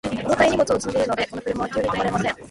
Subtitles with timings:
[0.25, 2.35] 重たい荷物を積んでいるので、この車は急に止まれません。